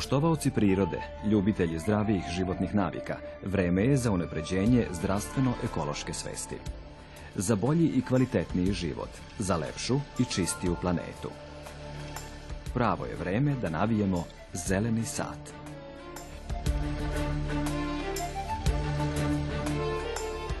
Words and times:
Poštovaoci 0.00 0.50
prirode, 0.50 1.00
ljubitelji 1.30 1.78
zdravijih 1.78 2.22
životnih 2.36 2.74
navika, 2.74 3.16
vreme 3.44 3.82
je 3.84 3.96
za 3.96 4.10
unapređenje 4.10 4.86
zdravstveno-ekološke 4.92 6.12
svesti. 6.12 6.56
Za 7.34 7.56
bolji 7.56 7.86
i 7.86 8.02
kvalitetniji 8.02 8.72
život, 8.72 9.08
za 9.38 9.56
lepšu 9.56 10.00
i 10.18 10.24
čistiju 10.24 10.76
planetu. 10.80 11.30
Pravo 12.74 13.06
je 13.06 13.16
vreme 13.16 13.54
da 13.62 13.70
navijemo 13.70 14.24
zeleni 14.52 15.04
sat. 15.04 15.52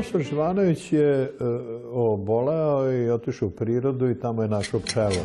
Profesor 0.00 0.22
Živanović 0.22 0.92
je 0.92 1.22
e, 1.22 1.28
oboleo 1.92 2.92
i 2.92 3.10
otišao 3.10 3.48
u 3.48 3.50
prirodu 3.50 4.10
i 4.10 4.20
tamo 4.20 4.42
je 4.42 4.48
našao 4.48 4.80
pčelo. 4.80 5.24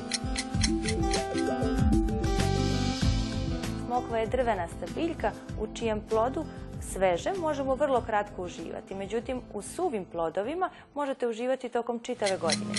Smokva 3.85 4.17
je 4.17 4.27
drvenasta 4.27 4.85
biljka 4.95 5.31
u 5.61 5.67
čijem 5.73 6.01
plodu 6.09 6.45
sveže 6.81 7.31
možemo 7.41 7.75
vrlo 7.75 8.01
kratko 8.01 8.43
uživati. 8.43 8.95
Međutim, 8.95 9.41
u 9.53 9.61
suvim 9.61 10.05
plodovima 10.05 10.69
možete 10.95 11.27
uživati 11.27 11.69
tokom 11.69 11.99
čitave 11.99 12.37
godine. 12.37 12.73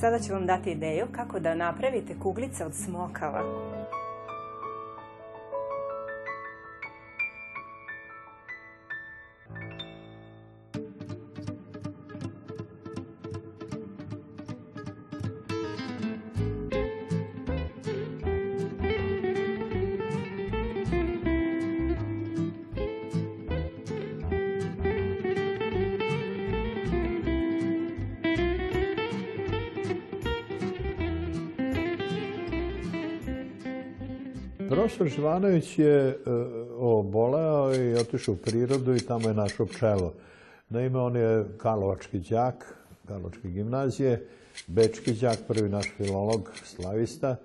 Sada 0.00 0.18
ću 0.18 0.32
vam 0.32 0.46
dati 0.46 0.70
ideju 0.70 1.06
kako 1.12 1.40
da 1.40 1.54
napravite 1.54 2.14
kuglice 2.22 2.64
od 2.64 2.74
smokava. 2.74 3.75
Profesor 34.68 35.08
Živanović 35.08 35.78
je 35.78 36.08
e, 36.08 36.14
oboleo 36.78 37.74
i 37.74 37.94
otišao 37.94 38.34
u 38.34 38.36
prirodu 38.36 38.96
i 38.96 39.00
tamo 39.00 39.28
je 39.28 39.34
našao 39.34 39.66
pčelo. 39.66 40.12
Naime, 40.68 40.98
on 40.98 41.16
je 41.16 41.44
Karlovački 41.58 42.18
đak, 42.18 42.74
Karlovačke 43.08 43.48
gimnazije, 43.48 44.26
Bečki 44.66 45.14
đak, 45.14 45.38
prvi 45.48 45.68
naš 45.68 45.92
filolog, 45.96 46.50
slavista, 46.64 47.36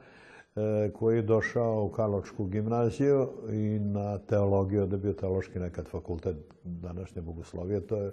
e, 0.56 0.92
koji 0.94 1.16
je 1.16 1.22
došao 1.22 1.84
u 1.84 1.90
Karlovačku 1.90 2.46
gimnaziju 2.46 3.30
i 3.52 3.80
na 3.80 4.18
teologiju, 4.18 4.88
da 4.88 4.96
je 4.96 5.02
bio 5.02 5.14
teološki 5.14 5.60
nekad 5.60 5.88
fakultet 5.88 6.36
današnje 6.64 7.22
bogoslovije. 7.22 7.88
To 7.88 7.98
je 7.98 8.12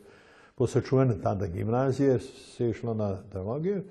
posle 0.54 0.82
tada 1.22 1.46
gimnazije 1.46 2.18
se 2.18 2.68
išlo 2.68 2.94
na 2.94 3.16
teologiju. 3.32 3.82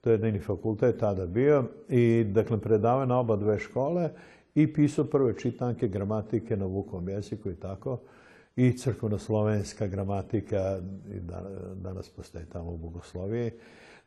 To 0.00 0.10
je 0.10 0.14
jedini 0.14 0.38
fakultet 0.38 0.98
tada 0.98 1.26
bio 1.26 1.64
i 1.88 2.24
dakle 2.24 2.60
predavao 2.60 3.06
na 3.06 3.18
oba 3.18 3.36
dve 3.36 3.58
škole 3.58 4.10
i 4.54 4.72
pisao 4.72 5.04
prve 5.04 5.38
čitanke 5.38 5.88
gramatike 5.88 6.56
na 6.56 6.66
vukom 6.66 7.08
jeziku 7.08 7.50
i 7.50 7.56
tako. 7.56 8.00
I 8.56 8.72
crkveno-slovenska 8.72 9.86
gramatika 9.86 10.78
i 11.14 11.20
danas 11.74 12.08
postoji 12.08 12.44
tamo 12.52 12.70
u 12.70 12.76
Bogosloviji. 12.76 13.50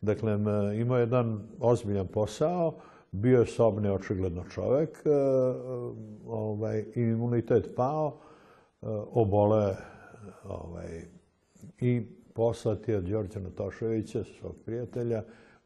Dakle, 0.02 0.34
imao 0.80 0.98
jedan 0.98 1.48
ozbiljan 1.60 2.08
posao, 2.08 2.80
bio 3.12 3.40
je 3.40 3.46
sobni 3.46 3.90
očigledno 3.90 4.44
čovek, 4.44 4.90
e, 4.90 5.10
ovaj, 6.28 6.86
imunitet 6.96 7.76
pao, 7.76 8.18
e, 8.18 8.86
obole 9.12 9.76
ovaj, 10.44 11.02
i 11.80 12.06
poslati 12.34 12.94
od 12.94 13.04
Đorđa 13.04 13.40
Natoševića, 13.40 14.24
svog 14.24 14.56
prijatelja, 14.66 15.24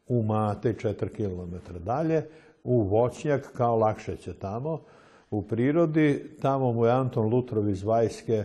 u 0.08 0.22
Matej 0.22 0.74
4 0.74 1.08
km 1.08 1.84
dalje, 1.84 2.24
u 2.64 2.82
voćnjak, 2.82 3.52
kao 3.56 3.76
lakše 3.76 4.16
će 4.16 4.34
tamo, 4.34 4.80
u 5.30 5.42
prirodi. 5.42 6.36
Tamo 6.42 6.72
mu 6.72 6.86
je 6.86 6.92
Anton 6.92 7.28
Lutrov 7.28 7.68
iz 7.68 7.82
Vajske, 7.82 8.44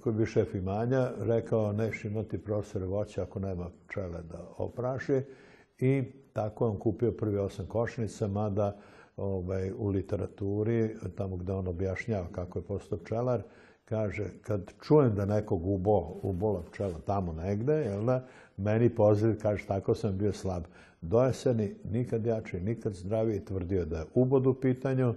koji 0.00 0.14
bi 0.14 0.26
šef 0.26 0.54
imanja, 0.54 1.10
rekao 1.18 1.72
neš 1.72 2.04
imati 2.04 2.38
profesore 2.38 2.86
voća 2.86 3.22
ako 3.22 3.38
nema 3.38 3.70
pčele 3.88 4.22
da 4.30 4.38
opraši. 4.58 5.22
I 5.78 6.04
tako 6.32 6.64
je 6.64 6.70
on 6.70 6.78
kupio 6.78 7.12
prvi 7.12 7.38
osam 7.38 7.66
košnica, 7.66 8.28
mada 8.28 8.76
ovaj, 9.16 9.72
u 9.78 9.88
literaturi, 9.88 10.96
tamo 11.16 11.36
gde 11.36 11.52
on 11.52 11.68
objašnjava 11.68 12.26
kako 12.32 12.58
je 12.58 12.62
postao 12.62 12.98
pčelar, 12.98 13.42
kaže, 13.90 14.24
kad 14.42 14.72
čujem 14.82 15.14
da 15.14 15.24
nekog 15.24 15.66
ubo, 15.66 16.20
ubola 16.22 16.62
pčela 16.70 16.98
tamo 17.06 17.32
negde, 17.32 17.72
jel 17.72 18.04
da, 18.04 18.24
meni 18.56 18.88
poziv, 18.88 19.34
kaže, 19.42 19.66
tako 19.66 19.94
sam 19.94 20.18
bio 20.18 20.32
slab. 20.32 20.62
Dojeseni, 21.00 21.74
nikad 21.90 22.26
jači, 22.26 22.60
nikad 22.60 22.94
zdraviji, 22.94 23.44
tvrdio 23.44 23.84
da 23.84 23.98
je 23.98 24.04
ubod 24.14 24.46
u 24.46 24.54
pitanju, 24.54 25.14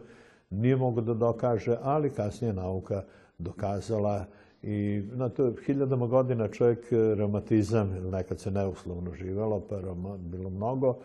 nije 0.49 0.75
mogo 0.75 1.01
da 1.01 1.13
dokaže, 1.13 1.77
ali 1.83 2.09
kasnije 2.09 2.53
nauka 2.53 3.03
dokazala 3.37 4.25
i 4.63 5.03
na 5.13 5.29
to 5.29 5.53
hiljadama 5.65 6.07
godina 6.07 6.47
čovjek 6.47 6.79
reumatizam, 6.91 7.89
nekad 8.11 8.39
se 8.39 8.51
neuslovno 8.51 9.13
živelo, 9.13 9.59
pa 9.69 9.75
je 9.75 9.83
bilo 10.17 10.49
mnogo, 10.49 10.97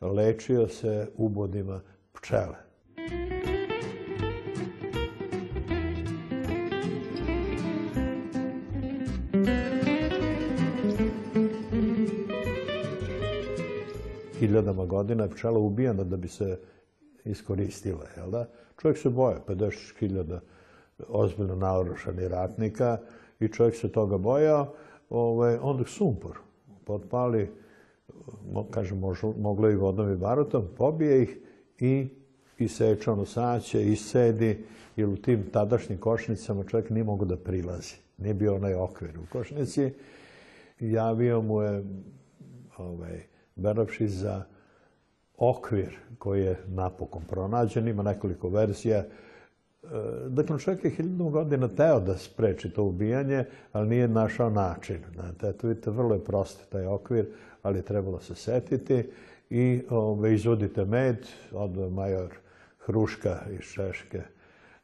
lečio 0.00 0.68
se 0.68 1.08
ubodima 1.16 1.80
pčele. 2.12 2.56
Hiljadama 14.50 14.86
godina 14.86 15.24
je 15.24 15.30
pčela 15.30 15.58
ubijana 15.58 16.04
da 16.04 16.16
bi 16.16 16.28
se 16.28 16.58
iskoristila. 17.24 18.06
Jel 18.16 18.30
da? 18.30 18.46
Čovjek 18.80 18.98
se 18.98 19.10
boja, 19.10 19.38
50.000 19.46 20.38
ozbiljno 21.08 21.56
naorušanih 21.56 22.26
ratnika 22.26 22.98
i 23.40 23.48
čovjek 23.48 23.76
se 23.76 23.92
toga 23.92 24.18
bojao. 24.18 24.74
Ovaj, 25.10 25.58
onda 25.62 25.84
sumpor 25.86 26.38
potpali, 26.84 27.50
kažem, 28.70 29.02
moglo 29.38 29.70
i 29.70 29.76
vodom 29.76 30.12
i 30.12 30.16
barutom, 30.16 30.64
pobije 30.76 31.22
ih 31.22 31.38
i 31.78 32.08
iseče 32.58 33.10
ono 33.10 33.24
saće, 33.24 33.82
isedi, 33.82 34.64
jer 34.96 35.08
u 35.08 35.16
tim 35.16 35.44
tadašnjim 35.52 35.98
košnicama 35.98 36.64
čovjek 36.64 36.90
nije 36.90 37.04
mogo 37.04 37.24
da 37.24 37.36
prilazi. 37.36 37.94
Nije 38.18 38.34
bio 38.34 38.54
onaj 38.54 38.74
okvir 38.74 39.18
u 39.18 39.32
košnici. 39.32 39.92
Javio 40.80 41.42
mu 41.42 41.62
je 41.62 41.84
ovaj, 42.76 43.30
verovši 43.60 44.08
za 44.08 44.42
okvir 45.36 45.96
koji 46.18 46.44
je 46.44 46.58
napokon 46.66 47.22
pronađen, 47.28 47.88
ima 47.88 48.02
nekoliko 48.02 48.48
verzija. 48.48 48.98
E, 48.98 49.06
dakle, 50.28 50.58
čovjek 50.58 50.84
je 50.84 50.90
hiljadu 50.90 51.28
godina 51.28 51.68
teo 51.68 52.00
da 52.00 52.16
spreči 52.16 52.70
to 52.70 52.84
ubijanje, 52.84 53.44
ali 53.72 53.88
nije 53.88 54.08
našao 54.08 54.50
način. 54.50 54.98
Znate, 55.14 55.48
eto, 55.48 55.68
vidite, 55.68 55.90
vrlo 55.90 56.14
je 56.14 56.24
prost 56.24 56.68
taj 56.70 56.86
okvir, 56.86 57.26
ali 57.62 57.78
je 57.78 57.82
trebalo 57.82 58.20
se 58.20 58.34
setiti 58.34 59.10
i 59.50 59.82
ove, 59.90 60.34
izvodite 60.34 60.84
med, 60.84 61.26
od 61.52 61.92
major 61.92 62.28
Hruška 62.78 63.38
iz 63.50 63.64
Češke, 63.74 64.22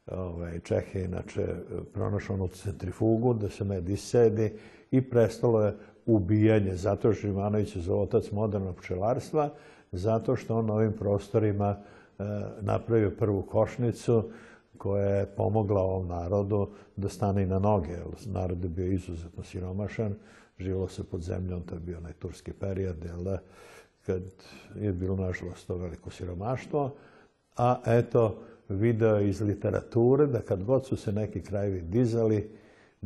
ove, 0.06 0.60
Čehe, 0.60 1.04
inače, 1.04 1.46
pronašao 1.92 2.36
onu 2.36 2.48
centrifugu 2.48 3.34
da 3.34 3.48
se 3.48 3.64
med 3.64 3.88
isedi 3.88 4.52
i 4.90 5.00
prestalo 5.10 5.62
je 5.62 5.74
ubijanje, 6.06 6.76
zato 6.76 7.12
što 7.12 7.26
Živanović 7.26 7.76
je 7.76 7.82
zove 7.82 8.02
otac 8.02 8.30
modernog 8.30 8.76
pčelarstva, 8.76 9.50
zato 9.92 10.36
što 10.36 10.58
on 10.58 10.66
na 10.66 10.74
ovim 10.74 10.92
prostorima 10.92 11.76
e, 12.18 12.24
napravio 12.60 13.10
prvu 13.10 13.42
košnicu 13.42 14.30
koja 14.78 15.04
je 15.04 15.26
pomogla 15.26 15.80
ovom 15.80 16.08
narodu 16.08 16.68
da 16.96 17.08
stane 17.08 17.46
na 17.46 17.58
noge. 17.58 17.90
Jer 17.90 18.06
narod 18.26 18.62
je 18.62 18.68
bio 18.68 18.86
izuzetno 18.86 19.42
siromašan, 19.42 20.14
živilo 20.58 20.88
se 20.88 21.04
pod 21.04 21.22
zemljom, 21.22 21.62
to 21.62 21.74
je 21.74 21.80
bio 21.80 21.98
onaj 21.98 22.12
turski 22.12 22.52
period, 22.52 23.04
jel 23.04 23.22
da, 23.22 23.38
kad 24.06 24.22
je 24.74 24.92
bilo, 24.92 25.16
nažalost, 25.16 25.66
to 25.66 25.76
veliko 25.76 26.10
siromaštvo. 26.10 26.94
A 27.56 27.80
eto, 27.86 28.38
video 28.68 29.20
iz 29.20 29.40
literature 29.40 30.26
da 30.26 30.40
kad 30.40 30.64
god 30.64 30.86
su 30.86 30.96
se 30.96 31.12
neki 31.12 31.40
krajevi 31.42 31.80
dizali, 31.80 32.50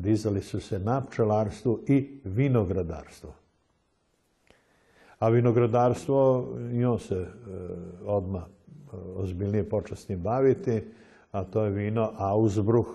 dizali 0.00 0.42
su 0.42 0.60
se 0.60 0.78
na 0.78 1.00
pčelarstvu 1.00 1.80
i 1.86 2.20
vinogradarstvo. 2.24 3.34
A 5.18 5.28
vinogradarstvo, 5.28 6.48
i 6.72 6.98
se 6.98 7.14
e, 7.14 7.26
odmah 8.04 8.42
e, 8.42 8.96
ozbiljnije 9.16 9.68
počeo 9.68 9.96
baviti, 10.16 10.82
a 11.32 11.44
to 11.44 11.64
je 11.64 11.70
vino 11.70 12.12
Ausbruch. 12.16 12.88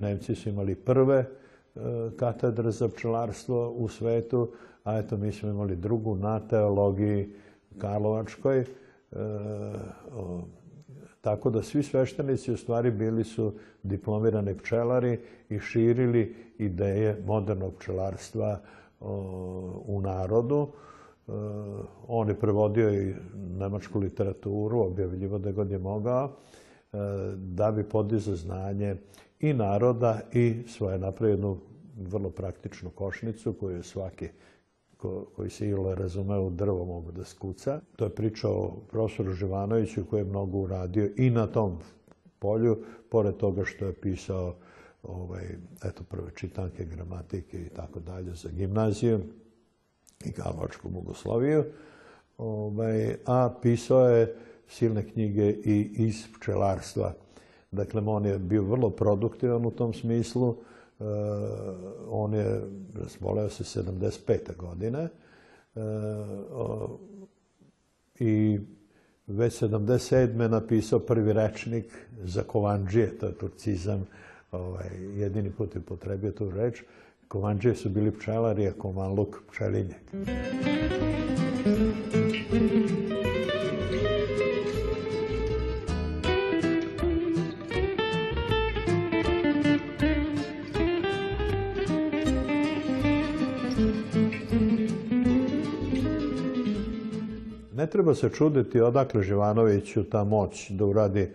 Nemci 0.00 0.34
su 0.34 0.48
imali 0.48 0.74
prve 0.74 1.43
e, 1.76 1.80
katedre 2.16 2.70
za 2.70 2.88
pčelarstvo 2.88 3.70
u 3.70 3.88
svetu, 3.88 4.48
a 4.84 4.98
eto 4.98 5.16
mi 5.16 5.32
smo 5.32 5.48
imali 5.48 5.76
drugu 5.76 6.14
na 6.14 6.40
teologiji 6.40 7.28
Karlovačkoj. 7.78 8.60
E, 8.60 8.64
tako 11.20 11.50
da 11.50 11.62
svi 11.62 11.82
sveštenici 11.82 12.52
u 12.52 12.56
stvari 12.56 12.90
bili 12.90 13.24
su 13.24 13.52
diplomirani 13.82 14.58
pčelari 14.58 15.18
i 15.48 15.58
širili 15.58 16.34
ideje 16.58 17.22
modernog 17.26 17.74
pčelarstva 17.74 18.60
u 19.86 20.00
narodu. 20.02 20.68
E, 20.68 21.32
on 22.08 22.28
je 22.28 22.40
prevodio 22.40 23.02
i 23.02 23.14
nemačku 23.58 23.98
literaturu, 23.98 24.80
objavljivo 24.80 25.38
da 25.38 25.52
god 25.52 25.70
je 25.70 25.78
mogao, 25.78 26.30
da 27.36 27.72
bi 27.72 27.84
podizao 27.84 28.36
znanje 28.36 28.96
i 29.40 29.52
naroda 29.52 30.20
i 30.32 30.62
svoje 30.68 30.98
napravio 30.98 31.32
jednu 31.32 31.58
vrlo 31.96 32.30
praktičnu 32.30 32.90
košnicu 32.90 33.52
koju 33.52 33.82
svaki 33.82 34.28
ko, 34.96 35.26
koji 35.36 35.50
se 35.50 35.68
ile 35.68 35.94
razume 35.94 36.38
u 36.38 36.50
drvo 36.50 36.84
mogu 36.84 37.12
da 37.12 37.24
skuca. 37.24 37.80
To 37.96 38.04
je 38.04 38.14
priča 38.14 38.48
o 38.48 38.76
profesoru 38.90 39.32
Živanoviću 39.32 40.04
koji 40.04 40.20
je 40.20 40.24
mnogo 40.24 40.58
uradio 40.58 41.10
i 41.16 41.30
na 41.30 41.46
tom 41.46 41.78
polju, 42.38 42.84
pored 43.10 43.36
toga 43.36 43.64
što 43.64 43.86
je 43.86 43.92
pisao 43.92 44.54
ovaj, 45.02 45.44
eto, 45.84 46.04
prve 46.10 46.30
čitanke, 46.34 46.84
gramatike 46.84 47.62
i 47.62 47.68
tako 47.68 48.00
dalje 48.00 48.34
za 48.34 48.48
gimnaziju 48.48 49.20
i 50.24 50.32
Karlovačku 50.32 50.88
bogosloviju. 50.88 51.64
Ovaj, 52.38 53.16
a 53.26 53.54
pisao 53.62 54.08
je 54.08 54.36
silne 54.68 55.08
knjige 55.08 55.50
i 55.50 55.94
iz 55.96 56.24
pčelarstva 56.40 57.14
Dakle, 57.74 58.02
on 58.06 58.26
je 58.26 58.38
bio 58.38 58.62
vrlo 58.62 58.90
produktivan 58.90 59.66
u 59.66 59.70
tom 59.70 59.94
smislu. 59.94 60.56
E, 61.00 61.04
on 62.08 62.34
je 62.34 62.60
razboleo 62.94 63.48
se 63.48 63.80
75. 63.80 64.56
godine 64.56 65.08
e, 65.74 65.80
i 68.18 68.60
već 69.26 69.62
77. 69.62 70.48
napisao 70.48 70.98
prvi 70.98 71.32
rečnik 71.32 72.08
za 72.24 72.42
kovanđije, 72.42 73.18
to 73.18 73.26
je 73.26 73.38
turcizam, 73.38 74.06
ovaj, 74.52 74.88
jedini 75.14 75.50
put 75.50 75.74
je 75.74 75.80
potrebio 75.80 76.30
tu 76.30 76.50
reč. 76.50 76.82
Kovanđije 77.28 77.74
su 77.74 77.88
bili 77.88 78.18
pčelari, 78.18 78.68
a 78.68 78.72
Kovanluk 78.72 79.36
pčelinjak. 79.50 80.02
Treba 97.94 98.14
se 98.14 98.30
čuditi 98.30 98.80
odakle 98.80 99.22
Živanoviću 99.22 100.04
ta 100.04 100.24
moć 100.24 100.70
da 100.70 100.84
uradi 100.84 101.20
e, 101.20 101.30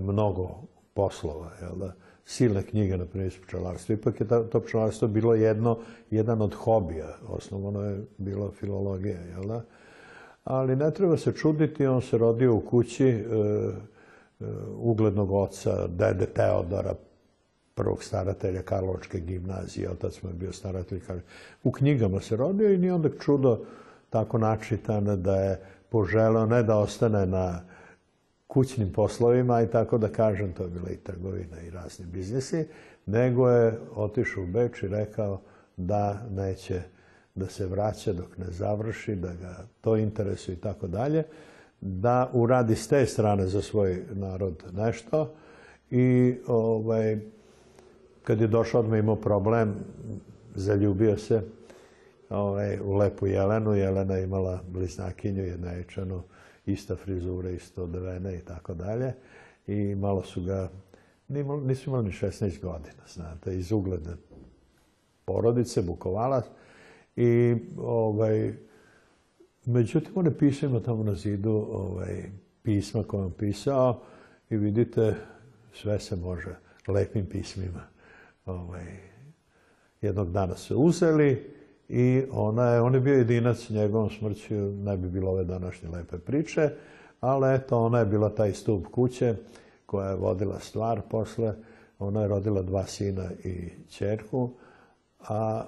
mnogo 0.00 0.48
poslova. 0.94 1.50
Jel? 1.60 1.88
Silne 2.24 2.62
knjige, 2.62 2.96
na 2.96 3.04
primjer, 3.04 3.32
pčelarstva. 3.46 3.94
Ipak 3.94 4.20
je 4.20 4.26
to 4.28 4.60
pčelarstvo 4.60 5.08
bilo 5.08 5.34
jedno, 5.34 5.78
jedan 6.10 6.42
od 6.42 6.54
hobija. 6.54 7.16
Osnovno 7.28 7.84
je 7.84 8.04
bilo 8.18 8.50
filologija. 8.50 9.20
Jel? 9.20 9.60
Ali 10.44 10.76
ne 10.76 10.90
treba 10.90 11.16
se 11.16 11.32
čuditi, 11.32 11.86
on 11.86 12.02
se 12.02 12.18
rodio 12.18 12.54
u 12.54 12.60
kući 12.60 13.08
e, 13.08 13.16
e, 13.16 13.24
uglednog 14.76 15.32
oca, 15.32 15.86
dede 15.86 16.26
Teodora, 16.26 16.94
prvog 17.74 18.04
staratelja 18.04 18.62
Karlovačke 18.62 19.20
gimnazije, 19.20 19.90
otac 19.90 20.22
mu 20.22 20.30
je 20.30 20.34
bio 20.34 20.52
staratelj. 20.52 21.00
U 21.64 21.72
knjigama 21.72 22.20
se 22.20 22.36
rodio 22.36 22.72
i 22.72 22.78
nije 22.78 22.94
onda 22.94 23.08
čudo 23.20 23.64
tako 24.10 24.38
načitan 24.38 25.22
da 25.22 25.36
je 25.36 25.60
poželeo 25.88 26.46
ne 26.46 26.62
da 26.62 26.76
ostane 26.78 27.26
na 27.26 27.60
kućnim 28.46 28.92
poslovima 28.92 29.62
i 29.62 29.66
tako 29.66 29.98
da 29.98 30.08
kažem, 30.08 30.52
to 30.52 30.62
je 30.62 30.68
bila 30.68 30.90
i 30.90 30.96
trgovina 30.96 31.60
i 31.60 31.70
razni 31.70 32.06
biznisi, 32.06 32.66
nego 33.06 33.48
je 33.48 33.78
otišao 33.94 34.42
u 34.42 34.46
Beč 34.46 34.82
i 34.82 34.88
rekao 34.88 35.40
da 35.76 36.22
neće 36.30 36.82
da 37.34 37.46
se 37.46 37.66
vraća 37.66 38.12
dok 38.12 38.38
ne 38.38 38.46
završi, 38.50 39.14
da 39.14 39.34
ga 39.34 39.56
to 39.80 39.96
interesuje 39.96 40.54
i 40.54 40.60
tako 40.60 40.86
dalje, 40.86 41.24
da 41.80 42.30
uradi 42.32 42.76
s 42.76 42.88
te 42.88 43.06
strane 43.06 43.46
za 43.46 43.62
svoj 43.62 44.02
narod 44.12 44.64
nešto. 44.72 45.34
I 45.90 46.36
ovaj, 46.46 47.18
kad 48.24 48.40
je 48.40 48.46
došao 48.46 48.80
odmah 48.80 48.98
imao 48.98 49.16
problem, 49.16 49.74
zaljubio 50.54 51.16
se, 51.18 51.42
ovaj, 52.30 52.78
u 52.80 52.94
lepu 52.94 53.26
Jelenu. 53.26 53.74
Jelena 53.74 54.14
je 54.14 54.24
imala 54.24 54.60
bliznakinju, 54.68 55.44
jednaečanu, 55.44 56.22
ista 56.66 56.96
frizura, 56.96 57.50
isto 57.50 57.82
odvene 57.82 58.36
i 58.36 58.40
tako 58.40 58.74
dalje. 58.74 59.12
I 59.66 59.94
malo 59.94 60.22
su 60.22 60.42
ga, 60.42 60.70
nisu 61.64 61.90
imali 61.90 62.04
ni 62.04 62.12
16 62.12 62.60
godina, 62.60 63.02
znate, 63.14 63.58
iz 63.58 63.72
ugledne 63.72 64.12
porodice, 65.24 65.82
Bukovala. 65.82 66.42
I, 67.16 67.56
ovaj, 67.78 68.54
međutim, 69.66 70.12
on 70.14 70.26
je 70.26 70.38
pisao, 70.38 70.68
ima 70.68 70.80
tamo 70.80 71.02
na 71.02 71.14
zidu 71.14 71.66
ovaj, 71.70 72.30
pisma 72.62 73.02
koje 73.02 73.24
on 73.24 73.32
pisao 73.32 74.02
i 74.50 74.56
vidite, 74.56 75.14
sve 75.74 76.00
se 76.00 76.16
može 76.16 76.56
lepim 76.88 77.26
pismima. 77.26 77.82
Ovaj, 78.46 78.86
jednog 80.02 80.32
dana 80.32 80.56
se 80.56 80.74
uzeli, 80.74 81.57
i 81.88 82.22
ona 82.30 82.68
je, 82.68 82.80
on 82.80 82.94
je 82.94 83.00
bio 83.00 83.14
jedinac 83.14 83.70
njegovom 83.70 84.10
smrću, 84.10 84.54
ne 84.54 84.96
bi 84.96 85.08
bilo 85.08 85.30
ove 85.30 85.44
današnje 85.44 85.88
lepe 85.88 86.18
priče, 86.18 86.70
ali 87.20 87.54
eto, 87.54 87.78
ona 87.78 87.98
je 87.98 88.06
bila 88.06 88.34
taj 88.34 88.52
stup 88.52 88.86
kuće 88.86 89.34
koja 89.86 90.08
je 90.08 90.16
vodila 90.16 90.60
stvar 90.60 91.00
posle. 91.10 91.54
Ona 91.98 92.22
je 92.22 92.28
rodila 92.28 92.62
dva 92.62 92.86
sina 92.86 93.24
i 93.44 93.70
čerku, 93.88 94.50
a, 95.28 95.64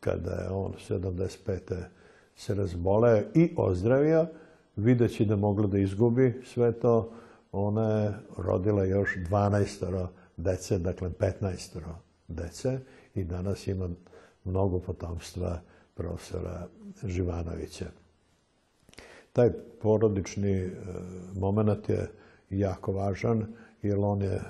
kada 0.00 0.30
je 0.30 0.50
on 0.50 0.72
75. 0.88 1.74
se 2.36 2.54
razboleo 2.54 3.22
i 3.34 3.54
ozdravio, 3.56 4.26
videći 4.76 5.24
da 5.24 5.36
mogla 5.36 5.66
da 5.66 5.78
izgubi 5.78 6.42
sve 6.44 6.72
to, 6.72 7.12
ona 7.52 7.90
je 7.90 8.12
rodila 8.36 8.84
još 8.84 9.16
12 9.30 10.06
dece, 10.36 10.78
dakle 10.78 11.10
15 11.10 11.78
dece 12.28 12.78
i 13.14 13.24
danas 13.24 13.66
ima 13.66 13.88
mnogo 14.48 14.78
potomstva 14.78 15.60
profesora 15.94 16.66
Živanovića. 17.04 17.86
Taj 19.32 19.50
porodični 19.82 20.52
e, 20.52 20.72
moment 21.34 21.88
je 21.88 22.10
jako 22.50 22.92
važan, 22.92 23.46
jer 23.82 23.98
on 23.98 24.22
je, 24.22 24.34
e, 24.34 24.40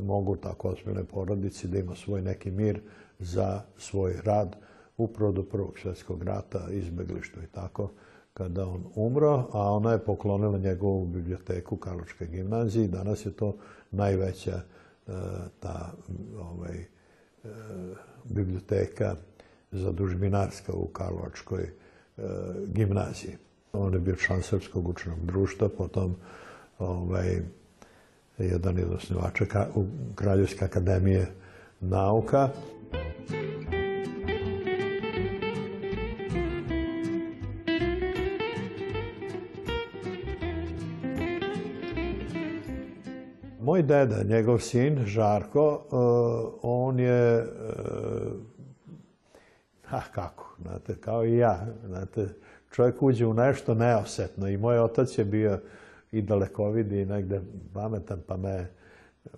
mogu 0.00 0.36
tako 0.36 0.68
ozbiljne 0.68 1.04
porodici 1.04 1.68
da 1.68 1.78
ima 1.78 1.94
svoj 1.94 2.22
neki 2.22 2.50
mir 2.50 2.80
za 3.18 3.60
svoj 3.78 4.14
rad 4.24 4.56
upravo 4.96 5.32
do 5.32 5.42
Prvog 5.42 5.78
svjetskog 5.78 6.22
rata, 6.22 6.68
izbeglištu 6.70 7.40
i 7.42 7.46
tako, 7.46 7.90
kada 8.34 8.66
on 8.66 8.84
umro, 8.94 9.48
a 9.52 9.72
ona 9.72 9.92
je 9.92 10.04
poklonila 10.04 10.58
njegovu 10.58 11.06
biblioteku 11.06 11.76
Karločke 11.76 12.26
gimnazije 12.26 12.84
i 12.84 12.88
danas 12.88 13.26
je 13.26 13.32
to 13.32 13.56
najveća 13.90 14.56
e, 14.56 14.62
ta 15.60 15.92
ovaj, 16.38 16.84
biblioteka 18.24 19.16
zadužbinarska 19.72 20.72
u 20.72 20.86
Karlovačkoj 20.86 21.62
e, 21.62 21.70
gimnaziji. 22.66 23.36
On 23.72 23.94
je 23.94 24.00
bio 24.00 24.16
član 24.16 24.42
Srpskog 24.42 24.88
učenog 24.88 25.26
društva, 25.26 25.68
potom 25.68 26.16
ovaj, 26.78 27.42
jedan 28.38 28.78
od 28.78 28.92
osnivača 28.92 29.44
Kraljevske 30.14 30.64
akademije 30.64 31.26
nauka. 31.80 32.48
Moj 43.60 43.82
deda, 43.82 44.22
njegov 44.22 44.58
sin, 44.58 45.04
Žarko, 45.06 45.82
e, 45.82 45.96
on 46.62 47.00
je, 47.00 47.46
e, 49.92 49.96
a 49.96 50.00
kako, 50.14 50.56
znate, 50.62 50.94
kao 51.00 51.24
i 51.24 51.36
ja, 51.36 51.66
znate, 51.86 52.28
čovjek 52.70 53.02
uđe 53.02 53.26
u 53.26 53.34
nešto 53.34 53.74
neosetno 53.74 54.48
i 54.48 54.56
moj 54.56 54.78
otac 54.78 55.18
je 55.18 55.24
bio 55.24 55.60
i 56.12 56.22
dalekovid 56.22 56.92
i 56.92 57.06
negde 57.06 57.40
pametan, 57.74 58.20
pa 58.26 58.36
me 58.36 58.66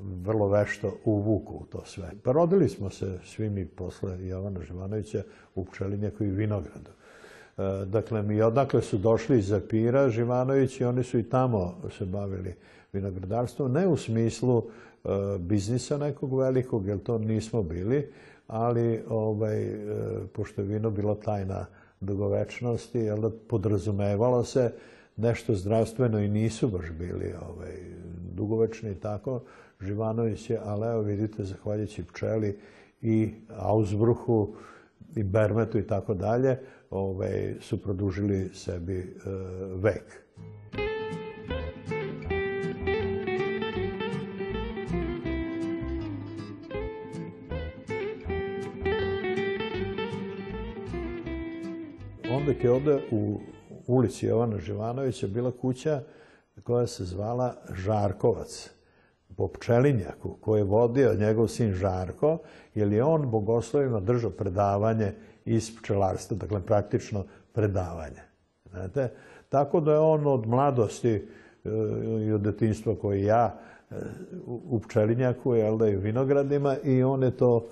vrlo 0.00 0.48
vešto 0.48 0.96
uvuku 1.04 1.54
u 1.54 1.64
to 1.64 1.84
sve. 1.84 2.10
Pa 2.22 2.32
rodili 2.32 2.68
smo 2.68 2.90
se 2.90 3.18
svi 3.24 3.50
mi 3.50 3.66
posle 3.66 4.28
Jovana 4.28 4.60
Živanovića 4.60 5.22
u 5.54 5.64
Pčelinjaku 5.64 6.24
i 6.24 6.30
Vinogradu. 6.30 6.90
E, 6.90 7.84
dakle, 7.86 8.22
mi 8.22 8.42
odakle 8.42 8.82
su 8.82 8.98
došli 8.98 9.38
iz 9.38 9.46
Zapira 9.46 10.08
Živanović 10.08 10.80
i 10.80 10.84
oni 10.84 11.02
su 11.02 11.18
i 11.18 11.22
tamo 11.22 11.80
se 11.98 12.04
bavili 12.04 12.54
vinogradarstvom, 12.92 13.72
ne 13.72 13.86
u 13.86 13.96
smislu 13.96 14.62
e, 14.62 15.08
biznisa 15.38 15.98
nekog 15.98 16.38
velikog, 16.38 16.86
jer 16.86 16.98
to 16.98 17.18
nismo 17.18 17.62
bili, 17.62 18.10
ali 18.46 19.02
ovaj, 19.08 19.62
e, 19.62 19.76
pošto 20.32 20.60
je 20.60 20.68
vino 20.68 20.90
bilo 20.90 21.14
tajna 21.14 21.66
dugovečnosti, 22.00 22.98
jel 22.98 23.20
da 23.20 23.30
podrazumevalo 23.48 24.44
se 24.44 24.72
nešto 25.16 25.54
zdravstveno 25.54 26.18
i 26.18 26.28
nisu 26.28 26.68
baš 26.68 26.90
bili 26.98 27.34
ovaj, 27.48 27.74
dugovečni 28.34 28.90
i 28.90 28.94
tako. 28.94 29.42
Živanović 29.80 30.50
je, 30.50 30.60
ali 30.64 30.86
evo 30.86 31.00
vidite, 31.00 31.44
zahvaljujući 31.44 32.04
pčeli 32.04 32.58
i 33.02 33.34
Ausbruhu 33.56 34.54
i 35.16 35.22
Bermetu 35.22 35.78
i 35.78 35.86
tako 35.86 36.14
dalje, 36.14 36.58
ovaj, 36.90 37.54
su 37.60 37.82
produžili 37.82 38.50
sebi 38.54 38.98
e, 38.98 39.30
vek. 39.74 40.23
Onda 52.68 52.90
je 52.90 52.96
ovde 52.96 53.06
u 53.10 53.40
ulici 53.86 54.26
Jovana 54.26 54.58
Živanovića 54.58 55.26
bila 55.26 55.52
kuća 55.52 56.00
koja 56.62 56.86
se 56.86 57.04
zvala 57.04 57.54
Žarkovac 57.74 58.70
po 59.36 59.48
pčelinjaku 59.48 60.36
koji 60.40 60.60
je 60.60 60.64
vodio 60.64 61.14
njegov 61.14 61.48
sin 61.48 61.72
Žarko, 61.72 62.38
jer 62.74 62.92
je 62.92 63.04
on 63.04 63.30
bogoslovima 63.30 64.00
držao 64.00 64.30
predavanje 64.30 65.12
iz 65.44 65.76
pčelarstva, 65.76 66.36
dakle 66.36 66.60
praktično 66.60 67.24
predavanje. 67.52 68.22
Znate? 68.70 69.10
Tako 69.48 69.80
da 69.80 69.92
je 69.92 69.98
on 69.98 70.26
od 70.26 70.46
mladosti 70.46 71.12
e, 71.12 71.22
i 72.26 72.32
od 72.32 72.40
detinstva 72.40 72.94
koji 72.96 73.24
ja 73.24 73.54
e, 73.90 73.94
u 74.46 74.80
pčelinjaku, 74.80 75.54
jel 75.54 75.78
da, 75.78 75.88
i 75.88 75.96
u 75.96 76.00
vinogradima 76.00 76.76
i 76.84 77.02
on 77.02 77.22
je 77.22 77.30
to 77.30 77.68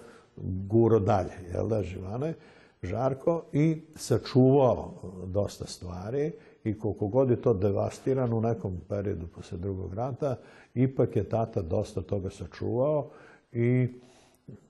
guro 0.68 0.98
dalje, 0.98 1.32
jel 1.52 1.68
da, 1.68 1.82
Živanović. 1.82 2.36
Žarko 2.82 3.44
i 3.52 3.82
sačuvao 3.96 4.92
dosta 5.26 5.66
stvari 5.66 6.32
i 6.64 6.78
koliko 6.78 7.06
god 7.06 7.30
je 7.30 7.42
to 7.42 7.54
devastirano 7.54 8.36
u 8.36 8.40
nekom 8.40 8.80
periodu 8.88 9.26
posle 9.26 9.58
drugog 9.58 9.94
rata, 9.94 10.36
ipak 10.74 11.16
je 11.16 11.28
tata 11.28 11.62
dosta 11.62 12.02
toga 12.02 12.30
sačuvao 12.30 13.10
i 13.52 13.88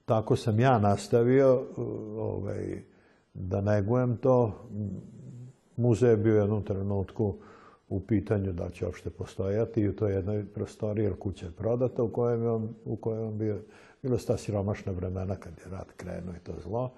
tako 0.04 0.36
sam 0.36 0.60
ja 0.60 0.78
nastavio 0.78 1.62
ovaj, 2.16 2.82
da 3.34 3.60
negujem 3.60 4.16
to. 4.16 4.68
Muzej 5.76 6.10
je 6.10 6.16
bio 6.16 6.40
jednom 6.40 6.62
trenutku 6.62 7.34
u 7.88 8.00
pitanju 8.00 8.52
da 8.52 8.70
će 8.70 8.86
uopšte 8.86 9.10
postojati 9.10 9.80
i 9.80 9.88
u 9.88 9.96
toj 9.96 10.12
jednoj 10.12 10.46
prostoriji, 10.46 11.04
jer 11.04 11.18
kuća 11.18 11.46
je 11.46 11.52
prodata 11.52 12.02
u 12.02 12.08
kojem 12.08 12.42
je 12.42 12.50
u 12.84 12.98
on 13.04 13.38
bio, 13.38 13.58
bilo 14.02 14.18
sta 14.18 14.36
siromašna 14.36 14.92
vremena 14.92 15.36
kad 15.36 15.52
je 15.64 15.70
rat 15.70 15.92
krenuo 15.96 16.34
i 16.34 16.44
to 16.44 16.52
zlo. 16.62 16.90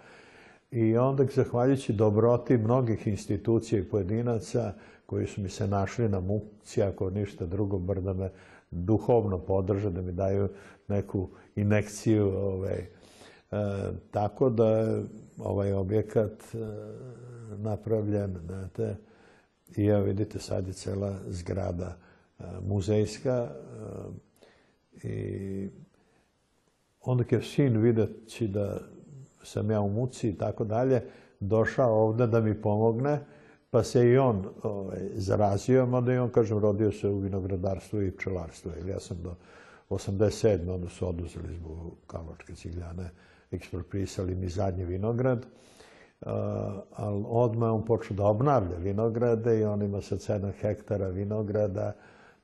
I 0.74 0.96
onda, 0.96 1.24
zahvaljujući 1.34 1.92
dobroti 1.92 2.56
mnogih 2.56 3.06
institucija 3.06 3.78
i 3.80 3.84
pojedinaca 3.84 4.72
koji 5.06 5.26
su 5.26 5.40
mi 5.40 5.48
se 5.48 5.66
našli 5.66 6.08
na 6.08 6.20
muci, 6.20 6.82
ako 6.82 7.10
ništa 7.10 7.46
drugo, 7.46 7.78
bar 7.78 8.00
da 8.00 8.12
me 8.12 8.30
duhovno 8.70 9.38
podrže, 9.38 9.90
da 9.90 10.02
mi 10.02 10.12
daju 10.12 10.48
neku 10.88 11.28
inekciju. 11.56 12.26
Ovaj. 12.26 12.78
E, 12.78 12.86
tako 14.10 14.50
da 14.50 14.68
je 14.68 15.04
ovaj 15.38 15.72
objekat 15.72 16.54
e, 16.54 16.58
napravljen, 17.56 18.36
znate, 18.46 18.96
i 19.76 19.86
evo 19.86 20.02
vidite 20.02 20.38
sad 20.38 20.66
je 20.66 20.72
cela 20.72 21.18
zgrada 21.28 21.96
e, 22.38 22.44
muzejska 22.68 23.48
i 25.02 25.68
onda 27.00 27.24
je 27.30 27.42
sin 27.42 27.80
videći 27.80 28.48
da 28.48 28.93
sam 29.44 29.70
ja 29.70 29.80
u 29.80 29.88
muci 29.88 30.28
i 30.28 30.38
tako 30.38 30.64
dalje, 30.64 31.02
došao 31.40 32.04
ovde 32.04 32.26
da 32.26 32.40
mi 32.40 32.62
pomogne, 32.62 33.20
pa 33.70 33.82
se 33.82 34.08
i 34.08 34.18
on 34.18 34.44
ovaj, 34.62 34.98
zarazio, 35.14 35.86
mada 35.86 36.12
i 36.12 36.18
on, 36.18 36.30
kažem, 36.30 36.58
rodio 36.58 36.92
se 36.92 37.08
u 37.08 37.18
vinogradarstvu 37.18 38.02
i 38.02 38.10
pčelarstvu. 38.10 38.72
Ili 38.80 38.90
ja 38.90 39.00
sam 39.00 39.16
do 39.22 39.34
87. 39.90 40.74
onda 40.74 40.88
su 40.88 41.08
oduzeli 41.08 41.54
zbog 41.54 41.76
Karlovačke 42.06 42.54
cigljane, 42.54 43.10
eksproprisali 43.50 44.34
mi 44.34 44.48
zadnji 44.48 44.84
vinograd, 44.84 45.46
ali 46.90 47.24
odmah 47.28 47.72
on 47.72 47.84
počeo 47.84 48.16
da 48.16 48.24
obnavlja 48.24 48.76
vinograde 48.76 49.60
i 49.60 49.64
on 49.64 49.82
ima 49.82 50.00
sad 50.00 50.18
7 50.18 50.52
hektara 50.60 51.08
vinograda, 51.08 51.92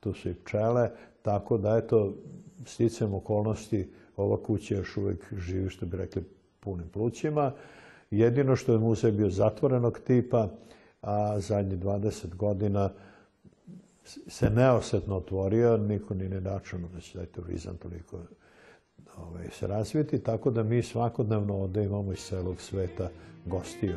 tu 0.01 0.13
su 0.15 0.29
i 0.29 0.35
pčele, 0.35 0.91
tako 1.23 1.59
da, 1.59 1.77
eto, 1.77 2.15
sticam 2.67 3.15
okolnosti, 3.15 3.93
ova 4.17 4.43
kuća 4.43 4.75
još 4.75 4.97
uvek 4.97 5.35
živi, 5.37 5.71
što 5.71 5.87
bi 5.87 5.97
rekli, 5.97 6.25
punim 6.61 6.89
plućima. 6.89 7.53
Jedino 8.11 8.57
što 8.57 8.73
je 8.73 8.79
muzej 8.79 9.13
bio 9.13 9.31
zatvorenog 9.31 9.99
tipa, 9.99 10.49
a 11.03 11.41
zadnjih 11.41 11.79
20 11.79 12.35
godina 12.35 12.91
se 14.05 14.51
neosetno 14.51 15.17
otvorio, 15.17 15.77
niko 15.77 16.15
ni 16.15 16.29
ne 16.29 16.41
računao 16.41 16.89
da 16.95 17.01
će 17.01 17.13
taj 17.13 17.27
turizam 17.27 17.77
toliko 17.77 18.19
ovaj, 19.17 19.47
se 19.51 19.67
razviti, 19.67 20.19
tako 20.19 20.51
da 20.51 20.63
mi 20.63 20.83
svakodnevno 20.83 21.55
ovde 21.55 21.85
imamo 21.85 22.13
iz 22.13 22.19
celog 22.19 22.61
sveta 22.61 23.09
gostiju. 23.47 23.97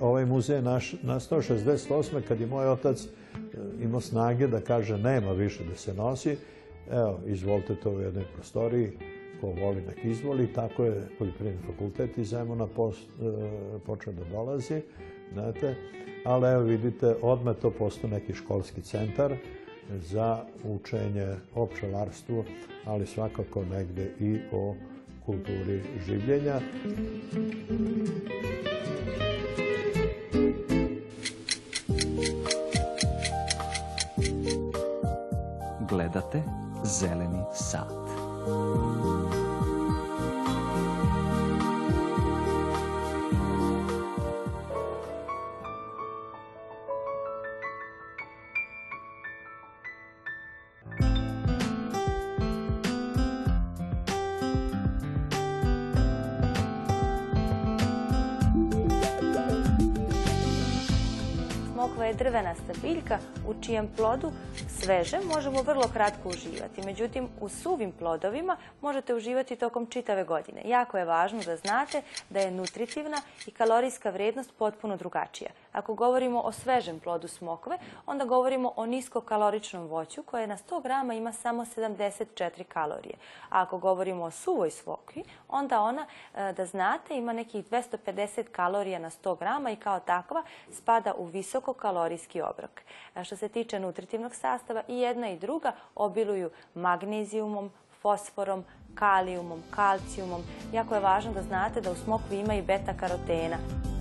Ovaj 0.00 0.26
muzej 0.26 0.56
je 0.56 0.62
naš, 0.62 0.94
nastao 1.02 1.42
68. 1.42 2.22
kad 2.28 2.40
je 2.40 2.46
moj 2.46 2.68
otac 2.68 3.04
eh, 3.04 3.38
imao 3.80 4.00
snage 4.00 4.46
da 4.46 4.60
kaže 4.60 4.98
nema 4.98 5.32
više 5.32 5.64
da 5.64 5.74
se 5.74 5.94
nosi. 5.94 6.36
Evo, 6.90 7.20
izvolite 7.26 7.74
to 7.74 7.90
u 7.90 8.00
jednoj 8.00 8.24
prostoriji, 8.34 8.92
ko 9.42 9.50
voli 9.60 9.82
nek 9.82 10.04
izvoli. 10.04 10.46
Tako 10.52 10.84
je 10.84 11.08
Poljoprivredni 11.18 11.66
fakultet 11.66 12.18
iz 12.18 12.28
Zemuna 12.28 12.64
e, 12.64 12.68
počeo 13.86 14.12
da 14.12 14.24
dolazi. 14.24 14.82
Znate, 15.32 15.74
ali 16.24 16.48
evo 16.48 16.62
vidite, 16.62 17.16
odme 17.22 17.54
to 17.54 17.70
postao 17.70 18.10
neki 18.10 18.34
školski 18.34 18.82
centar 18.82 19.36
za 19.90 20.44
učenje 20.64 21.26
o 21.54 21.66
pčelarstvu, 21.66 22.44
ali 22.84 23.06
svakako 23.06 23.64
negde 23.64 24.10
i 24.20 24.38
o 24.52 24.74
kulturi 25.26 25.80
življenja. 26.06 26.60
Gledate 35.88 36.42
Zeleni 36.84 37.42
sat. 37.54 39.21
Smokva 62.02 62.10
je 62.10 62.30
drvenasta 62.30 62.72
biljka 62.82 63.18
u 63.48 63.54
čijem 63.62 63.88
plodu 63.96 64.32
sveže 64.80 65.18
možemo 65.34 65.62
vrlo 65.62 65.88
kratko 65.92 66.28
uživati. 66.28 66.82
Međutim, 66.84 67.28
u 67.40 67.48
suvim 67.48 67.92
plodovima 67.92 68.56
možete 68.80 69.14
uživati 69.14 69.56
tokom 69.56 69.86
čitave 69.86 70.24
godine. 70.24 70.62
Jako 70.64 70.98
je 70.98 71.04
važno 71.04 71.42
da 71.46 71.56
znate 71.56 72.02
da 72.30 72.40
je 72.40 72.50
nutritivna 72.50 73.16
i 73.46 73.50
kalorijska 73.50 74.10
vrednost 74.10 74.50
potpuno 74.58 74.96
drugačija. 74.96 75.50
Ako 75.72 75.94
govorimo 75.94 76.40
o 76.40 76.52
svežem 76.52 77.00
plodu 77.00 77.28
smokve, 77.28 77.78
onda 78.06 78.24
govorimo 78.24 78.72
o 78.76 78.86
niskokaloričnom 78.86 79.86
voću 79.86 80.22
koje 80.22 80.46
na 80.46 80.56
100 80.56 80.82
grama 80.82 81.14
ima 81.14 81.32
samo 81.32 81.64
74 81.64 82.64
kalorije. 82.64 83.14
A 83.48 83.62
ako 83.62 83.78
govorimo 83.78 84.24
o 84.24 84.30
suvoj 84.30 84.70
smokvi, 84.70 85.24
onda 85.48 85.80
ona, 85.80 86.06
e, 86.34 86.52
da 86.52 86.66
znate, 86.66 87.16
ima 87.16 87.32
nekih 87.32 87.64
250 87.64 88.44
kalorija 88.52 88.98
na 88.98 89.10
100 89.10 89.38
grama 89.38 89.70
i 89.70 89.76
kao 89.76 90.00
takva 90.00 90.42
spada 90.70 91.14
u 91.14 91.24
visokokalorijski 91.24 92.42
obrok. 92.42 92.80
Što 93.24 93.36
se 93.36 93.48
tiče 93.48 93.80
nutritivnog 93.80 94.34
sastava, 94.34 94.82
i 94.88 94.98
jedna 94.98 95.30
i 95.30 95.38
druga 95.38 95.72
obiluju 95.94 96.50
magnezijumom, 96.74 97.70
fosforom, 98.00 98.64
kalijumom, 98.94 99.62
kalcijumom. 99.70 100.42
Jako 100.72 100.94
je 100.94 101.00
važno 101.00 101.32
da 101.32 101.42
znate 101.42 101.80
da 101.80 101.90
u 101.90 101.94
smokvi 101.94 102.38
ima 102.38 102.54
i 102.54 102.62
beta-karotena. 102.62 103.91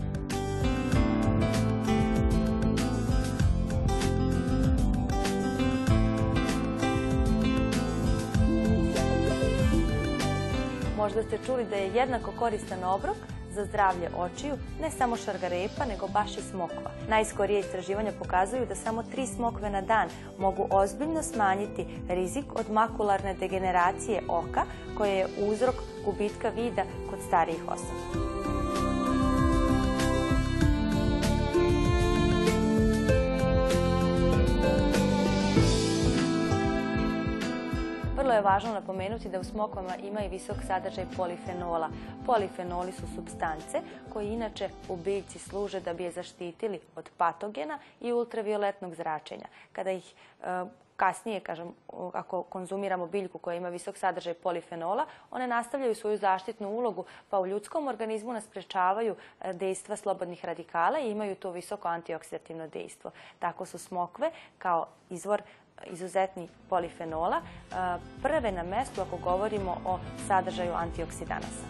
Možda 11.01 11.24
ste 11.24 11.38
čuli 11.46 11.65
da 11.65 11.75
je 11.75 11.93
jednako 11.93 12.31
koristan 12.39 12.84
obrok 12.84 13.17
za 13.53 13.65
zdravlje 13.65 14.10
očiju, 14.17 14.53
ne 14.81 14.91
samo 14.91 15.17
šargarepa, 15.17 15.86
nego 15.86 16.08
baš 16.08 16.38
i 16.38 16.41
smokva. 16.41 16.91
Najskorije 17.10 17.60
istraživanja 17.60 18.12
pokazuju 18.20 18.65
da 18.65 18.75
samo 18.75 19.03
tri 19.03 19.27
smokve 19.27 19.70
na 19.70 19.81
dan 19.81 20.10
mogu 20.38 20.67
ozbiljno 20.70 21.24
smanjiti 21.24 21.86
rizik 22.10 22.46
od 22.55 22.72
makularne 22.72 23.34
degeneracije 23.34 24.22
oka, 24.29 24.63
koje 24.98 25.15
je 25.15 25.27
uzrok 25.48 25.75
gubitka 26.05 26.50
vida 26.50 26.84
kod 27.10 27.20
starijih 27.27 27.62
osoba. 27.67 28.40
Vrlo 38.31 38.39
je 38.39 38.53
važno 38.53 38.73
napomenuti 38.73 39.29
da 39.29 39.39
u 39.39 39.43
smokvama 39.43 39.95
ima 40.03 40.21
i 40.23 40.29
visok 40.29 40.57
sadržaj 40.67 41.05
polifenola. 41.17 41.89
Polifenoli 42.25 42.91
su 42.91 43.07
substance 43.15 43.81
koji 44.13 44.27
inače 44.27 44.69
u 44.89 44.95
biljci 44.95 45.39
služe 45.39 45.79
da 45.79 45.93
bi 45.93 46.03
je 46.03 46.11
zaštitili 46.11 46.79
od 46.95 47.09
patogena 47.17 47.79
i 48.01 48.13
ultravioletnog 48.13 48.95
zračenja. 48.95 49.45
Kada 49.71 49.91
ih 49.91 50.13
e, 50.43 50.65
kasnije, 50.95 51.39
kažem, 51.39 51.73
ako 52.13 52.43
konzumiramo 52.43 53.07
biljku 53.07 53.38
koja 53.38 53.55
ima 53.55 53.69
visok 53.69 53.97
sadržaj 53.97 54.33
polifenola, 54.33 55.05
one 55.31 55.47
nastavljaju 55.47 55.95
svoju 55.95 56.17
zaštitnu 56.17 56.69
ulogu, 56.69 57.05
pa 57.29 57.39
u 57.39 57.47
ljudskom 57.47 57.88
organizmu 57.88 58.33
nas 58.33 58.43
sprečavaju 58.43 59.15
e, 59.41 59.53
dejstva 59.53 59.95
slobodnih 59.95 60.45
radikala 60.45 61.00
i 61.00 61.11
imaju 61.11 61.35
to 61.35 61.51
visoko 61.51 61.88
antioksidativno 61.88 62.67
dejstvo. 62.67 63.11
Tako 63.39 63.65
su 63.65 63.77
smokve 63.77 64.31
kao 64.57 64.88
izvor 65.09 65.41
izuzetni 65.89 66.47
polifenola, 66.69 67.41
prve 68.21 68.51
na 68.51 68.63
mestu 68.63 69.01
ako 69.01 69.17
govorimo 69.17 69.77
o 69.85 70.00
sadržaju 70.27 70.73
antioksidanasa. 70.73 71.65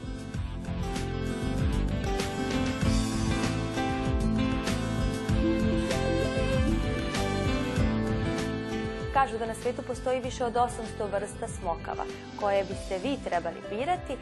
Kažu 9.21 9.37
da 9.37 9.45
na 9.45 9.53
svijetu 9.53 9.81
postoji 9.87 10.19
više 10.19 10.45
od 10.45 10.53
800 10.53 10.69
vrsta 11.11 11.47
smokava 11.47 12.03
koje 12.39 12.63
biste 12.63 12.97
vi 12.97 13.17
trebali 13.23 13.55
birati. 13.69 14.13
E, 14.13 14.17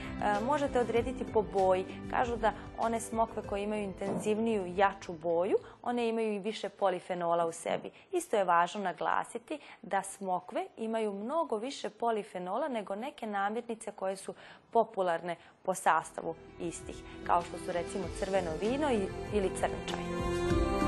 možete 0.46 0.80
odrediti 0.80 1.26
po 1.34 1.42
boji. 1.42 1.86
Kažu 2.12 2.36
da 2.36 2.52
one 2.78 3.00
smokve 3.00 3.44
koje 3.50 3.64
imaju 3.64 3.84
intenzivniju, 3.84 4.74
jaču 4.76 5.14
boju, 5.14 5.56
one 5.82 6.08
imaju 6.08 6.34
i 6.34 6.40
više 6.40 6.70
polifenola 6.70 7.46
u 7.46 7.52
sebi. 7.52 7.92
Isto 8.12 8.38
je 8.38 8.44
važno 8.44 8.82
naglasiti 8.82 9.60
da 9.82 10.04
smokve 10.04 10.66
imaju 10.78 11.14
mnogo 11.14 11.58
više 11.58 11.90
polifenola 11.90 12.68
nego 12.68 12.96
neke 12.96 13.28
namirnice 13.28 13.92
koje 13.92 14.16
su 14.16 14.34
popularne 14.72 15.36
po 15.64 15.74
sastavu 15.74 16.36
istih, 16.60 16.96
kao 17.28 17.42
što 17.42 17.58
su 17.58 17.72
recimo 17.72 18.04
crveno 18.20 18.52
vino 18.62 18.92
ili 19.34 19.52
crni 19.60 19.88
čaj. 19.90 20.79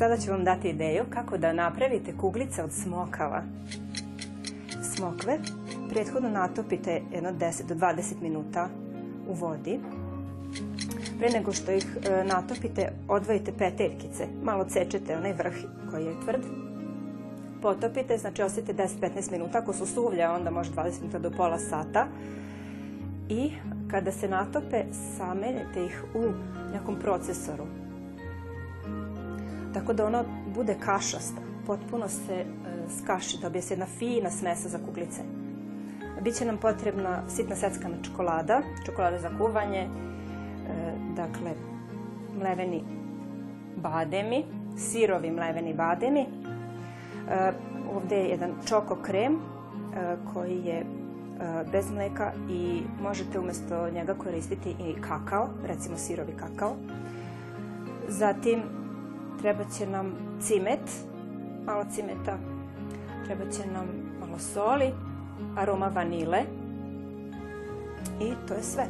Sada 0.00 0.16
ću 0.16 0.30
vam 0.30 0.44
dati 0.44 0.68
ideju 0.68 1.04
kako 1.10 1.38
da 1.38 1.52
napravite 1.52 2.16
kuglice 2.20 2.64
od 2.64 2.72
smokava. 2.72 3.42
Smokve 4.94 5.38
prethodno 5.90 6.28
natopite 6.28 7.02
jedno 7.14 7.30
10 7.32 7.66
do 7.68 7.74
20 7.74 8.22
minuta 8.22 8.68
u 9.28 9.34
vodi. 9.34 9.80
Pre 11.18 11.30
nego 11.30 11.52
što 11.52 11.72
ih 11.72 11.86
e, 12.04 12.24
natopite, 12.24 12.92
odvojite 13.08 13.52
peteljkice. 13.58 14.26
Malo 14.42 14.64
cečete 14.64 15.16
onaj 15.16 15.32
vrh 15.32 15.54
koji 15.90 16.04
je 16.04 16.20
tvrd. 16.24 16.42
Potopite, 17.62 18.18
znači 18.18 18.42
ostavite 18.42 18.74
10-15 18.74 19.32
minuta. 19.32 19.58
Ako 19.58 19.72
su 19.72 19.86
suvlje, 19.86 20.28
onda 20.28 20.50
može 20.50 20.72
20 20.72 21.00
minuta 21.00 21.18
do 21.18 21.30
pola 21.30 21.58
sata. 21.58 22.06
I 23.28 23.50
kada 23.90 24.12
se 24.12 24.28
natope, 24.28 24.84
samenete 25.16 25.84
ih 25.84 26.04
u 26.14 26.24
nekom 26.72 26.96
procesoru 27.00 27.79
tako 29.74 29.92
da 29.92 30.06
ona 30.06 30.24
bude 30.54 30.74
kašasta, 30.80 31.40
potpuno 31.66 32.08
se 32.08 32.34
e, 32.34 32.44
skaši, 32.98 33.38
dobije 33.42 33.62
se 33.62 33.74
jedna 33.74 33.86
fina 33.86 34.30
smesa 34.30 34.68
za 34.68 34.78
kuglice. 34.78 35.22
Biće 36.20 36.44
nam 36.44 36.56
potrebna 36.56 37.22
sitna 37.28 37.56
seckana 37.56 37.94
čokolada, 38.02 38.62
čokolada 38.86 39.18
za 39.18 39.30
kuvanje, 39.38 39.78
e, 39.78 39.88
dakle, 41.16 41.54
mleveni 42.40 42.82
bademi, 43.76 44.44
sirovi 44.76 45.30
mleveni 45.30 45.74
bademi. 45.74 46.20
E, 46.20 46.26
ovdje 47.94 48.18
je 48.18 48.28
jedan 48.28 48.50
čoko 48.68 48.96
krem 48.96 49.38
koji 50.32 50.64
je 50.64 50.84
bez 51.72 51.90
mleka 51.90 52.32
i 52.50 52.82
možete 53.02 53.38
umjesto 53.38 53.90
njega 53.90 54.14
koristiti 54.14 54.70
i 54.70 55.00
kakao, 55.00 55.48
recimo 55.66 55.96
sirovi 55.96 56.32
kakao. 56.32 56.76
Zatim 58.08 58.62
Treba 59.40 59.64
će 59.78 59.86
nam 59.86 60.12
cimet, 60.40 60.90
malo 61.66 61.84
cimeta, 61.90 62.38
treba 63.26 63.50
će 63.50 63.66
nam 63.72 63.86
malo 64.20 64.38
soli, 64.38 64.92
aroma 65.56 65.86
vanile 65.86 66.42
i 68.20 68.32
to 68.48 68.54
je 68.54 68.62
sve. 68.62 68.86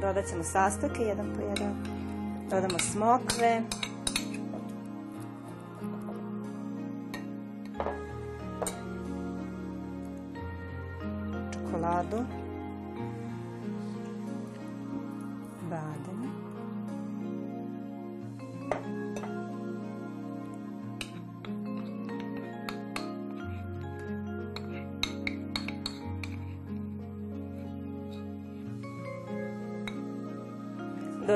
Dodat 0.00 0.26
ćemo 0.26 0.42
sastojke 0.42 1.02
jedan 1.02 1.26
po 1.36 1.42
jedan. 1.42 1.74
Dodamo 2.50 2.78
smokve. 2.78 3.62
Čokoladu. 11.52 12.37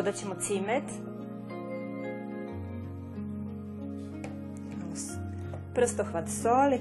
Dodat 0.03 0.15
ćemo 0.15 0.35
cimet. 0.35 0.83
Prstohvat 5.75 6.29
soli. 6.29 6.81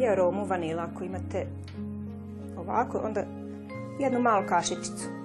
I 0.00 0.06
aromu 0.08 0.44
vanila. 0.44 0.88
Ako 0.92 1.04
imate 1.04 1.46
ovako, 2.56 2.98
onda 2.98 3.24
jednu 4.00 4.20
malu 4.20 4.46
kašičicu. 4.48 5.17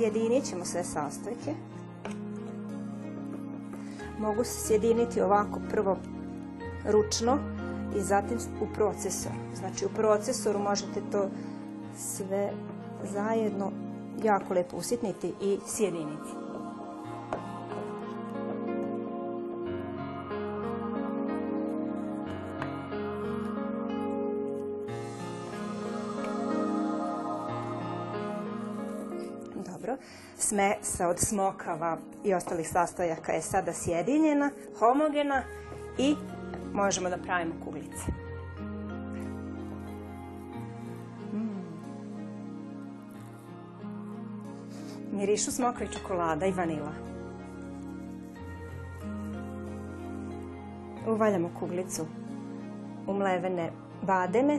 Sjedinit 0.00 0.44
ćemo 0.44 0.64
sve 0.64 0.84
sastojke. 0.84 1.54
Mogu 4.18 4.44
se 4.44 4.66
sjediniti 4.66 5.20
ovako 5.20 5.60
prvo 5.70 5.96
ručno 6.88 7.38
i 7.96 8.00
zatim 8.00 8.38
u 8.62 8.74
procesoru. 8.74 9.34
Znači 9.54 9.84
u 9.84 9.88
procesoru 9.88 10.58
možete 10.58 11.00
to 11.12 11.28
sve 11.96 12.52
zajedno 13.12 13.72
jako 14.24 14.54
lepo 14.54 14.76
usitniti 14.76 15.34
i 15.42 15.58
sjediniti. 15.66 16.39
Dobro. 29.66 29.96
Smesa 30.38 31.08
od 31.08 31.18
smokava 31.18 31.98
i 32.24 32.34
ostalih 32.34 32.68
sastojaka 32.68 33.32
je 33.32 33.42
sada 33.42 33.72
sjedinjena, 33.72 34.50
homogena 34.78 35.42
i 35.98 36.16
možemo 36.72 37.10
da 37.10 37.16
pravimo 37.16 37.54
kuglice. 37.64 38.12
Mm. 41.32 41.62
Mirišu 45.12 45.50
smokva 45.50 45.86
i 45.86 45.92
čokolada 45.92 46.46
i 46.46 46.52
vanila. 46.52 46.92
Uvaljamo 51.08 51.50
kuglicu 51.58 52.06
u 53.06 53.14
mlevene 53.14 53.70
bademe 54.02 54.58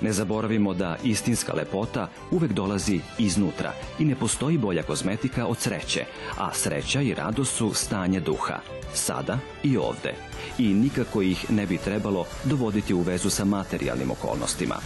Ne 0.00 0.12
zaboravimo 0.12 0.74
da 0.74 0.96
istinska 1.04 1.52
lepota 1.52 2.08
uvek 2.30 2.52
dolazi 2.52 3.00
iznutra 3.18 3.72
i 3.98 4.04
ne 4.04 4.16
postoji 4.16 4.58
bolja 4.58 4.82
kozmetika 4.82 5.46
od 5.46 5.58
sreće, 5.58 6.04
a 6.38 6.54
sreća 6.54 7.00
i 7.00 7.14
radost 7.14 7.56
su 7.56 7.74
stanje 7.74 8.20
duha, 8.20 8.58
sada 8.94 9.38
i 9.62 9.76
ovde. 9.76 10.14
I 10.58 10.74
nikako 10.74 11.22
ih 11.22 11.50
ne 11.50 11.66
bi 11.66 11.78
trebalo 11.78 12.24
dovoditi 12.44 12.94
u 12.94 13.00
vezu 13.00 13.30
sa 13.30 13.44
materijalnim 13.44 14.10
okolnostima. 14.10 14.76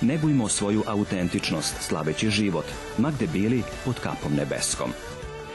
Negujmo 0.00 0.48
svoju 0.48 0.82
autentičnost 0.86 1.74
slaveći 1.80 2.30
život, 2.30 2.64
ma 2.98 3.10
gde 3.10 3.26
bili 3.26 3.62
pod 3.84 4.00
kapom 4.00 4.34
nebeskom. 4.34 4.90